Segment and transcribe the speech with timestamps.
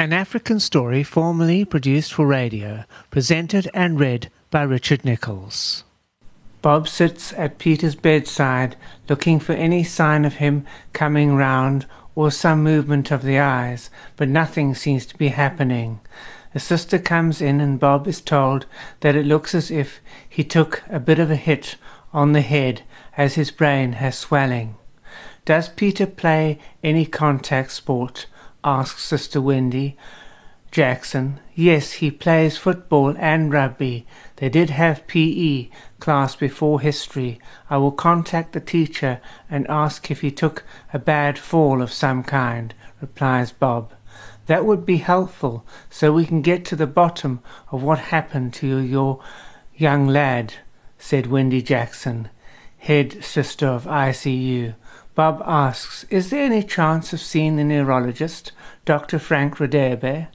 [0.00, 5.84] An African story formerly produced for radio, presented and read by Richard Nicholls.
[6.62, 8.76] Bob sits at Peter's bedside,
[9.10, 11.84] looking for any sign of him coming round
[12.14, 16.00] or some movement of the eyes, but nothing seems to be happening.
[16.54, 18.64] A sister comes in, and Bob is told
[19.00, 21.76] that it looks as if he took a bit of a hit
[22.14, 22.80] on the head
[23.18, 24.76] as his brain has swelling.
[25.44, 28.24] Does Peter play any contact sport?
[28.64, 29.96] Asks Sister Wendy.
[30.70, 34.06] Jackson, yes, he plays football and rugby.
[34.36, 37.40] They did have PE class before history.
[37.68, 39.20] I will contact the teacher
[39.50, 43.92] and ask if he took a bad fall of some kind, replies Bob.
[44.46, 47.40] That would be helpful so we can get to the bottom
[47.72, 49.20] of what happened to your
[49.76, 50.54] young lad,
[50.98, 52.28] said Wendy Jackson,
[52.78, 54.74] head sister of ICU.
[55.20, 58.52] Bob asks, Is there any chance of seeing the neurologist,
[58.86, 59.18] Dr.
[59.18, 60.28] Frank Radebe?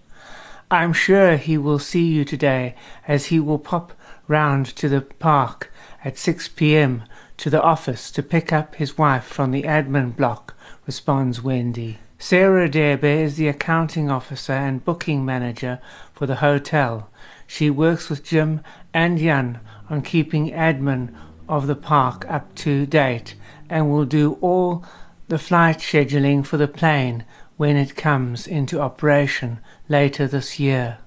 [0.69, 2.75] I'm sure he will see you today,
[3.07, 3.93] as he will pop
[4.27, 5.71] round to the park
[6.03, 7.01] at 6 p.m.
[7.37, 10.53] to the office to pick up his wife from the admin block,
[10.85, 11.97] responds Wendy.
[12.19, 15.79] Sarah Derbe is the accounting officer and booking manager
[16.13, 17.09] for the hotel.
[17.47, 18.61] She works with Jim
[18.93, 21.11] and Jan on keeping admin
[21.47, 23.35] of the park up to date
[23.69, 24.85] and will do all
[25.27, 27.25] the flight scheduling for the plane
[27.57, 30.99] when it comes into operation later this year.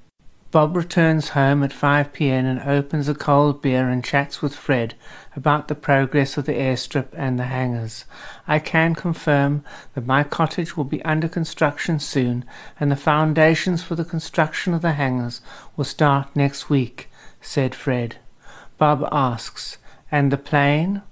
[0.50, 2.47] Bob returns home at 5 p.m.
[2.47, 4.94] and opens a cold beer and chats with Fred
[5.36, 8.06] about the progress of the airstrip and the hangars.
[8.47, 9.62] I can confirm
[9.94, 12.47] that my cottage will be under construction soon
[12.81, 15.42] and the foundations for the construction of the hangars
[15.77, 17.11] will start next week,
[17.42, 18.16] said Fred.
[18.78, 19.77] Bob asks,
[20.11, 21.03] and the plane?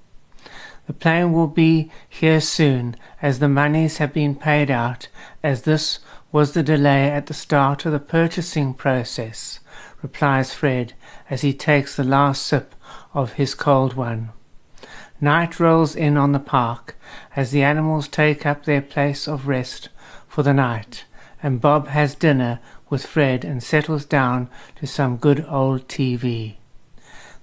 [0.87, 5.09] The plane will be here soon, as the monies have been paid out,
[5.43, 5.99] as this
[6.31, 9.59] was the delay at the start of the purchasing process,
[10.03, 10.93] replies Fred
[11.29, 12.75] as he takes the last sip
[13.15, 14.31] of his cold one.
[15.21, 16.95] Night rolls in on the park
[17.35, 19.89] as the animals take up their place of rest
[20.29, 21.05] for the night,
[21.43, 22.61] and Bob has dinner
[22.91, 26.57] with Fred and settles down to some good old TV.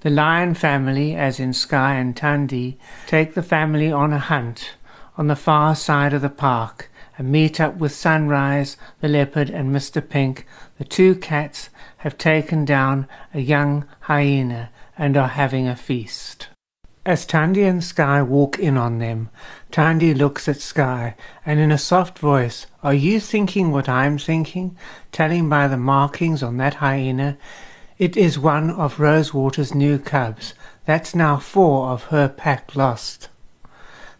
[0.03, 2.77] The lion family, as in Sky and Tandy,
[3.07, 4.73] take the family on a hunt
[5.17, 9.73] on the far side of the park and meet up with Sunrise, the leopard, and
[9.73, 10.05] Mr.
[10.05, 10.45] Pink.
[10.77, 11.69] The two cats
[11.99, 16.49] have taken down a young hyena and are having a feast.
[17.05, 19.29] As Tandy and Sky walk in on them,
[19.71, 21.15] Tandy looks at Sky
[21.45, 24.75] and in a soft voice, Are you thinking what I'm thinking?
[25.13, 27.37] Telling by the markings on that hyena
[27.97, 30.53] it is one of Rosewater's new cubs.
[30.85, 33.29] That's now four of her pack lost.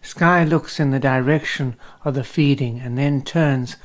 [0.02, 3.78] Sky looks in the direction of the feeding and then turns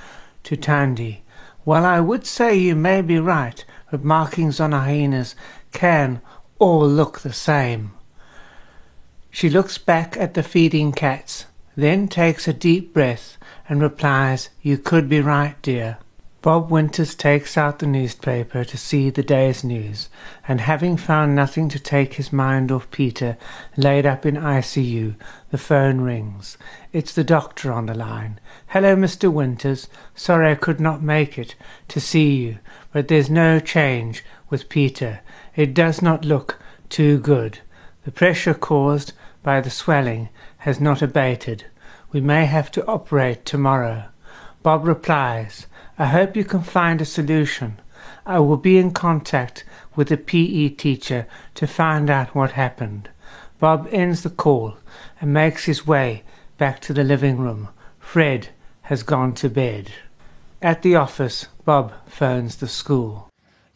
[0.45, 1.23] to Tandy.
[1.65, 5.35] Well, I would say you may be right, but markings on hyenas
[5.73, 6.21] can
[6.59, 7.93] all look the same.
[9.31, 11.47] She looks back at the feeding cats,
[11.77, 13.37] then takes a deep breath
[13.69, 15.99] and replies, You could be right, dear.
[16.41, 20.09] Bob Winters takes out the newspaper to see the day's news,
[20.47, 23.37] and having found nothing to take his mind off Peter,
[23.77, 25.17] laid up in ICU,
[25.51, 26.57] the phone rings.
[26.93, 28.39] It's the doctor on the line.
[28.69, 29.33] Hello, Mr.
[29.33, 29.89] Winters.
[30.15, 31.57] Sorry I could not make it
[31.89, 32.59] to see you,
[32.93, 35.23] but there's no change with Peter.
[35.57, 37.59] It does not look too good.
[38.05, 39.13] The pressure caused
[39.43, 40.29] by the swelling
[40.59, 41.65] has not abated.
[42.13, 44.05] We may have to operate tomorrow.
[44.63, 45.67] Bob replies,
[45.99, 47.81] I hope you can find a solution.
[48.27, 49.65] I will be in contact
[49.97, 53.09] with the PE teacher to find out what happened.
[53.59, 54.77] Bob ends the call
[55.21, 56.23] and makes his way
[56.59, 57.69] back to the living room.
[57.99, 58.49] Fred
[58.83, 59.91] has gone to bed.
[60.61, 63.28] At the office, Bob phones the school.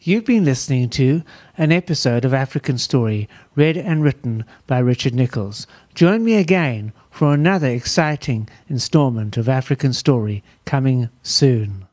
[0.05, 1.23] You've been listening to
[1.57, 5.65] an episode of African Story, read and written by Richard Nicholls.
[5.95, 11.87] Join me again for another exciting installment of African Story coming soon.